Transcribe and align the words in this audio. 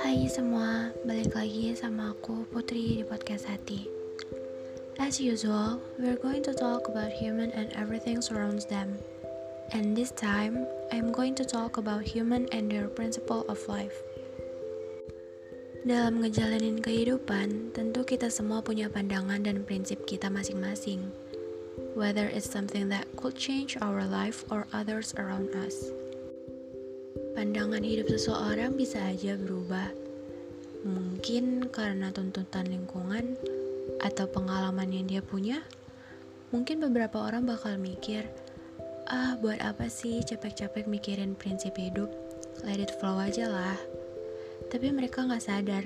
Hai 0.00 0.24
semua, 0.32 0.88
balik 1.04 1.36
lagi 1.36 1.76
sama 1.76 2.16
aku 2.16 2.48
Putri 2.48 2.96
di 2.96 3.04
podcast 3.04 3.44
Hati. 3.44 3.84
As 4.96 5.20
usual, 5.20 5.76
we're 6.00 6.16
going 6.16 6.40
to 6.40 6.56
talk 6.56 6.88
about 6.88 7.12
human 7.12 7.52
and 7.52 7.68
everything 7.76 8.24
surrounds 8.24 8.64
them. 8.64 8.96
And 9.76 9.92
this 9.92 10.08
time, 10.16 10.64
I'm 10.88 11.12
going 11.12 11.36
to 11.36 11.44
talk 11.44 11.76
about 11.76 12.08
human 12.08 12.48
and 12.48 12.72
their 12.72 12.88
principle 12.88 13.44
of 13.52 13.60
life. 13.68 14.00
Dalam 15.84 16.24
ngejalanin 16.24 16.80
kehidupan, 16.80 17.76
tentu 17.76 18.08
kita 18.08 18.32
semua 18.32 18.64
punya 18.64 18.88
pandangan 18.88 19.44
dan 19.44 19.68
prinsip 19.68 20.08
kita 20.08 20.32
masing-masing. 20.32 21.12
Whether 21.92 22.32
it's 22.32 22.48
something 22.48 22.88
that 22.88 23.04
could 23.20 23.36
change 23.36 23.76
our 23.76 24.08
life 24.08 24.48
or 24.48 24.64
others 24.72 25.12
around 25.20 25.52
us. 25.52 25.92
Pandangan 27.36 27.84
hidup 27.84 28.08
seseorang 28.08 28.80
bisa 28.80 28.96
aja 29.00 29.36
berubah. 29.36 29.92
Mungkin 30.88 31.68
karena 31.68 32.08
tuntutan 32.08 32.64
lingkungan 32.64 33.36
atau 34.00 34.24
pengalaman 34.24 34.88
yang 34.88 35.04
dia 35.04 35.20
punya. 35.20 35.60
Mungkin 36.48 36.80
beberapa 36.80 37.20
orang 37.20 37.44
bakal 37.44 37.76
mikir, 37.76 38.24
ah 39.12 39.36
buat 39.40 39.60
apa 39.60 39.92
sih 39.92 40.24
capek-capek 40.24 40.88
mikirin 40.88 41.36
prinsip 41.36 41.76
hidup? 41.76 42.08
Let 42.64 42.80
it 42.80 42.92
flow 43.00 43.20
aja 43.20 43.52
lah. 43.52 43.76
Tapi 44.72 44.88
mereka 44.92 45.28
nggak 45.28 45.44
sadar, 45.44 45.84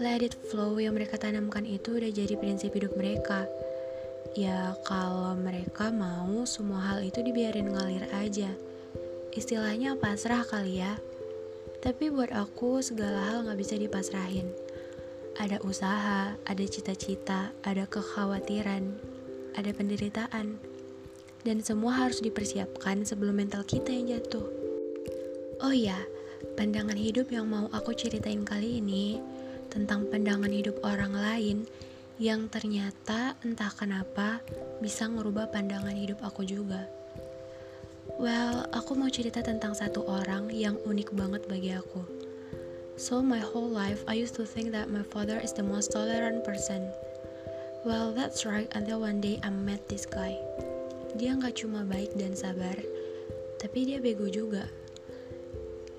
let 0.00 0.24
it 0.24 0.32
flow 0.48 0.80
yang 0.80 0.96
mereka 0.96 1.20
tanamkan 1.20 1.68
itu 1.68 2.00
udah 2.00 2.08
jadi 2.08 2.40
prinsip 2.40 2.72
hidup 2.72 2.96
mereka. 2.96 3.44
Ya 4.32 4.72
kalau 4.88 5.36
mereka 5.36 5.92
mau 5.92 6.48
semua 6.48 6.80
hal 6.80 7.04
itu 7.04 7.20
dibiarin 7.20 7.68
ngalir 7.68 8.08
aja 8.16 8.48
istilahnya 9.32 9.96
pasrah 9.96 10.44
kali 10.44 10.84
ya. 10.84 11.00
Tapi 11.82 12.12
buat 12.12 12.30
aku 12.30 12.84
segala 12.84 13.32
hal 13.32 13.48
gak 13.48 13.58
bisa 13.58 13.74
dipasrahin. 13.74 14.52
Ada 15.40 15.58
usaha, 15.64 16.36
ada 16.36 16.64
cita-cita, 16.68 17.50
ada 17.64 17.88
kekhawatiran, 17.88 18.92
ada 19.56 19.70
penderitaan. 19.72 20.60
Dan 21.42 21.58
semua 21.64 22.06
harus 22.06 22.22
dipersiapkan 22.22 23.02
sebelum 23.02 23.42
mental 23.42 23.66
kita 23.66 23.90
yang 23.90 24.14
jatuh. 24.14 24.46
Oh 25.64 25.74
iya, 25.74 25.98
pandangan 26.54 26.94
hidup 26.94 27.32
yang 27.34 27.50
mau 27.50 27.66
aku 27.74 27.96
ceritain 27.96 28.46
kali 28.46 28.78
ini 28.78 29.18
tentang 29.72 30.06
pandangan 30.06 30.52
hidup 30.52 30.78
orang 30.84 31.16
lain 31.16 31.64
yang 32.22 32.46
ternyata 32.46 33.34
entah 33.42 33.74
kenapa 33.74 34.38
bisa 34.78 35.10
ngerubah 35.10 35.50
pandangan 35.50 35.98
hidup 35.98 36.22
aku 36.22 36.46
juga. 36.46 36.86
Well, 38.14 38.70
aku 38.70 38.94
mau 38.94 39.10
cerita 39.10 39.42
tentang 39.42 39.74
satu 39.74 40.06
orang 40.06 40.46
yang 40.54 40.78
unik 40.86 41.18
banget 41.18 41.42
bagi 41.50 41.74
aku. 41.74 42.06
So, 42.94 43.26
my 43.26 43.42
whole 43.42 43.66
life, 43.66 44.06
I 44.06 44.14
used 44.14 44.38
to 44.38 44.46
think 44.46 44.70
that 44.70 44.86
my 44.86 45.02
father 45.02 45.42
is 45.42 45.50
the 45.50 45.66
most 45.66 45.90
tolerant 45.90 46.46
person. 46.46 46.86
Well, 47.82 48.14
that's 48.14 48.46
right 48.46 48.70
until 48.78 49.02
one 49.02 49.18
day 49.18 49.42
I 49.42 49.50
met 49.50 49.90
this 49.90 50.06
guy. 50.06 50.38
Dia 51.18 51.34
nggak 51.34 51.58
cuma 51.58 51.82
baik 51.82 52.14
dan 52.14 52.38
sabar, 52.38 52.78
tapi 53.58 53.82
dia 53.82 53.98
bego 53.98 54.30
juga. 54.30 54.70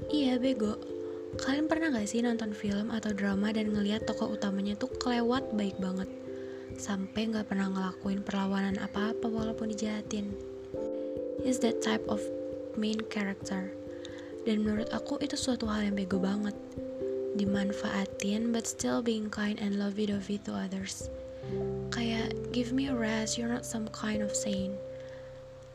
Iya, 0.08 0.40
bego. 0.40 0.93
Kalian 1.42 1.66
pernah 1.66 1.90
gak 1.90 2.06
sih 2.06 2.22
nonton 2.22 2.54
film 2.54 2.94
atau 2.94 3.10
drama 3.10 3.50
dan 3.50 3.74
ngeliat 3.74 4.06
tokoh 4.06 4.38
utamanya 4.38 4.78
tuh 4.78 4.94
kelewat 5.02 5.50
baik 5.58 5.80
banget? 5.82 6.10
Sampai 6.78 7.30
gak 7.34 7.50
pernah 7.50 7.74
ngelakuin 7.74 8.22
perlawanan 8.22 8.78
apa-apa 8.78 9.26
walaupun 9.26 9.74
dijahatin 9.74 10.34
is 11.44 11.60
that 11.60 11.84
type 11.84 12.04
of 12.08 12.24
main 12.80 12.98
character. 13.12 13.70
Dan 14.44 14.64
menurut 14.64 14.92
aku 14.92 15.20
itu 15.24 15.36
suatu 15.40 15.68
hal 15.68 15.88
yang 15.88 15.96
bego 15.96 16.20
banget. 16.20 16.56
Dimanfaatin 17.36 18.52
but 18.52 18.68
still 18.68 19.04
being 19.04 19.32
kind 19.32 19.60
and 19.60 19.80
lovey-dovey 19.80 20.40
to 20.44 20.52
others. 20.56 21.08
Kayak 21.92 22.32
give 22.56 22.72
me 22.72 22.88
a 22.88 22.96
rest, 22.96 23.36
you're 23.36 23.52
not 23.52 23.68
some 23.68 23.88
kind 23.92 24.24
of 24.24 24.32
saint. 24.32 24.76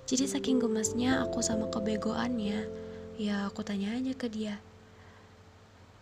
Jadi 0.08 0.24
saking 0.24 0.56
gemesnya 0.60 1.20
aku 1.28 1.44
sama 1.44 1.68
kebegoannya, 1.68 2.64
ya 3.20 3.44
aku 3.44 3.60
tanya 3.60 3.92
aja 3.92 4.16
ke 4.16 4.28
dia. 4.32 4.56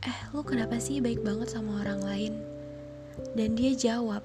Eh, 0.04 0.18
lu 0.36 0.44
kenapa 0.44 0.76
sih 0.76 1.00
baik 1.00 1.24
banget 1.24 1.48
sama 1.48 1.80
orang 1.80 2.04
lain? 2.04 2.34
Dan 3.32 3.56
dia 3.56 3.72
jawab, 3.72 4.20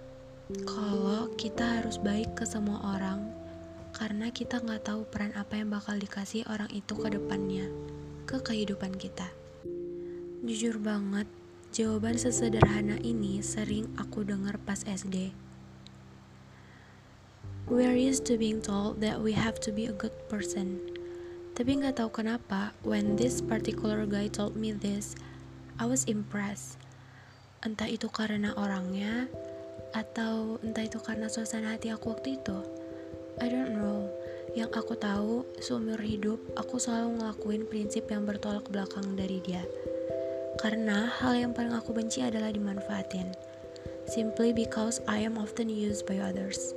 kalau 0.68 1.32
kita 1.40 1.80
harus 1.80 1.96
baik 1.96 2.36
ke 2.36 2.44
semua 2.44 3.00
orang, 3.00 3.32
karena 3.96 4.28
kita 4.32 4.60
nggak 4.60 4.84
tahu 4.84 5.08
peran 5.08 5.32
apa 5.38 5.56
yang 5.56 5.72
bakal 5.72 5.96
dikasih 5.96 6.44
orang 6.52 6.68
itu 6.76 6.92
ke 6.92 7.08
depannya, 7.08 7.72
ke 8.28 8.44
kehidupan 8.44 9.00
kita. 9.00 9.32
Jujur 10.44 10.76
banget, 10.82 11.30
jawaban 11.72 12.20
sesederhana 12.20 13.00
ini 13.00 13.40
sering 13.40 13.88
aku 13.96 14.28
dengar 14.28 14.60
pas 14.60 14.84
SD. 14.84 15.32
We're 17.72 17.96
used 17.96 18.28
to 18.28 18.36
being 18.36 18.60
told 18.60 19.00
that 19.00 19.24
we 19.24 19.32
have 19.32 19.56
to 19.64 19.72
be 19.72 19.88
a 19.88 19.96
good 19.96 20.12
person. 20.28 20.84
Tapi 21.56 21.80
nggak 21.80 22.04
tahu 22.04 22.12
kenapa, 22.12 22.76
when 22.84 23.16
this 23.16 23.40
particular 23.40 24.04
guy 24.04 24.28
told 24.28 24.60
me 24.60 24.76
this, 24.76 25.16
I 25.78 25.86
was 25.88 26.10
impressed. 26.10 26.82
Entah 27.62 27.88
itu 27.88 28.10
karena 28.10 28.52
orangnya, 28.58 29.30
atau 29.94 30.58
entah 30.66 30.88
itu 30.88 30.98
karena 31.04 31.30
suasana 31.30 31.76
hati 31.76 31.94
aku 31.94 32.16
waktu 32.16 32.40
itu. 32.40 32.58
I 33.40 33.48
don't 33.48 33.78
know. 33.78 34.10
Yang 34.52 34.84
aku 34.84 34.94
tahu, 35.00 35.48
seumur 35.64 36.02
hidup 36.04 36.42
aku 36.60 36.76
selalu 36.76 37.22
ngelakuin 37.22 37.64
prinsip 37.72 38.10
yang 38.12 38.28
bertolak 38.28 38.68
belakang 38.68 39.16
dari 39.16 39.40
dia. 39.40 39.64
Karena 40.60 41.08
hal 41.08 41.40
yang 41.40 41.52
paling 41.56 41.72
aku 41.72 41.96
benci 41.96 42.20
adalah 42.20 42.52
dimanfaatin. 42.52 43.32
Simply 44.12 44.52
because 44.52 45.00
I 45.08 45.24
am 45.24 45.40
often 45.40 45.72
used 45.72 46.04
by 46.04 46.20
others. 46.20 46.76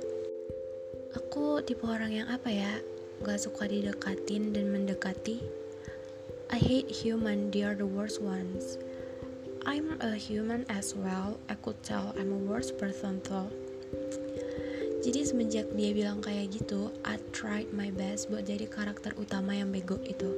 Aku 1.19 1.59
tipe 1.65 1.83
orang 1.83 2.15
yang 2.15 2.27
apa 2.31 2.47
ya? 2.47 2.73
Gak 3.23 3.43
suka 3.43 3.67
didekatin 3.67 4.55
dan 4.55 4.71
mendekati. 4.71 5.43
I 6.47 6.59
hate 6.61 6.87
human, 6.87 7.51
they 7.51 7.65
are 7.65 7.75
the 7.75 7.87
worst 7.87 8.23
ones. 8.23 8.79
I'm 9.65 9.97
a 9.97 10.13
human 10.13 10.61
as 10.69 10.93
well. 10.93 11.41
I 11.49 11.57
could 11.57 11.81
tell 11.81 12.13
I'm 12.13 12.29
a 12.29 12.37
worst 12.37 12.77
person 12.77 13.17
though. 13.25 13.49
Jadi 15.01 15.21
semenjak 15.25 15.73
dia 15.73 15.93
bilang 15.93 16.21
kayak 16.21 16.53
gitu, 16.53 16.93
I 17.01 17.17
tried 17.33 17.73
my 17.73 17.89
best 17.89 18.29
buat 18.29 18.45
jadi 18.45 18.69
karakter 18.69 19.17
utama 19.17 19.57
yang 19.57 19.73
bego 19.73 19.97
itu. 20.05 20.33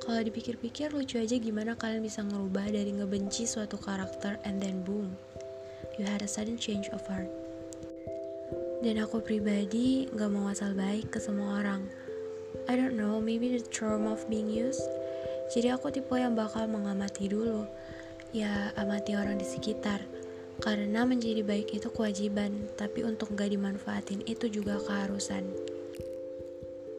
Kalau 0.00 0.20
dipikir-pikir 0.24 0.92
lucu 0.92 1.20
aja 1.20 1.36
gimana 1.40 1.72
kalian 1.72 2.04
bisa 2.04 2.20
ngerubah 2.20 2.68
dari 2.68 2.92
ngebenci 2.96 3.48
suatu 3.48 3.80
karakter 3.80 4.36
and 4.44 4.60
then 4.60 4.84
boom, 4.84 5.16
you 5.96 6.04
had 6.04 6.20
a 6.20 6.28
sudden 6.28 6.60
change 6.60 6.92
of 6.92 7.00
heart. 7.08 7.32
Dan 8.84 9.00
aku 9.00 9.24
pribadi 9.24 10.10
gak 10.12 10.32
mau 10.32 10.52
asal 10.52 10.76
baik 10.76 11.14
ke 11.14 11.18
semua 11.22 11.64
orang. 11.64 11.86
I 12.68 12.76
don't 12.76 12.98
know, 12.98 13.22
maybe 13.24 13.52
the 13.56 13.62
trauma 13.62 14.12
of 14.16 14.28
being 14.28 14.52
used. 14.52 14.84
Jadi 15.52 15.68
aku 15.70 15.92
tipe 15.92 16.16
yang 16.16 16.32
bakal 16.32 16.64
mengamati 16.64 17.28
dulu. 17.28 17.68
Ya, 18.32 18.72
amati 18.80 19.12
orang 19.12 19.36
di 19.36 19.44
sekitar 19.44 20.00
karena 20.64 21.04
menjadi 21.04 21.44
baik 21.44 21.76
itu 21.76 21.92
kewajiban, 21.92 22.64
tapi 22.80 23.04
untuk 23.04 23.36
gak 23.36 23.52
dimanfaatin 23.52 24.24
itu 24.24 24.48
juga 24.48 24.80
keharusan. 24.80 25.44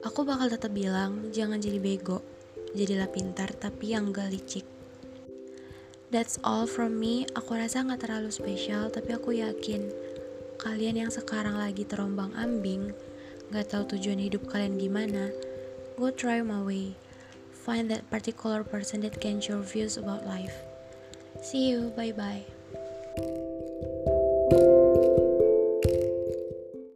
Aku 0.05 0.29
bakal 0.29 0.53
tetap 0.53 0.77
bilang, 0.77 1.33
jangan 1.33 1.57
jadi 1.57 1.81
bego, 1.81 2.21
jadilah 2.77 3.09
pintar 3.09 3.49
tapi 3.57 3.97
yang 3.97 4.13
gak 4.13 4.29
licik. 4.29 4.61
That's 6.13 6.37
all 6.45 6.69
from 6.69 7.01
me, 7.01 7.25
aku 7.33 7.57
rasa 7.57 7.81
gak 7.81 8.05
terlalu 8.05 8.29
spesial, 8.29 8.93
tapi 8.93 9.17
aku 9.17 9.33
yakin 9.33 9.89
kalian 10.61 11.01
yang 11.01 11.09
sekarang 11.09 11.57
lagi 11.57 11.81
terombang 11.81 12.29
ambing, 12.37 12.93
gak 13.49 13.73
tahu 13.73 13.97
tujuan 13.97 14.21
hidup 14.21 14.45
kalian 14.53 14.77
gimana, 14.77 15.33
go 15.97 16.13
try 16.13 16.45
my 16.45 16.61
way. 16.61 16.93
Find 17.65 17.89
that 17.89 18.05
particular 18.13 18.61
person 18.61 19.01
that 19.01 19.17
can 19.17 19.41
share 19.41 19.63
views 19.63 19.97
about 19.97 20.29
life. 20.29 20.72
See 21.43 21.69
you, 21.69 21.91
bye-bye. 21.97 22.45